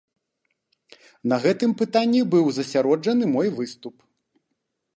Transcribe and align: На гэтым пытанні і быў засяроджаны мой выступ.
На 1.33 1.39
гэтым 1.43 1.75
пытанні 1.81 2.19
і 2.21 2.27
быў 2.31 2.45
засяроджаны 2.57 3.25
мой 3.35 3.47
выступ. 3.61 3.95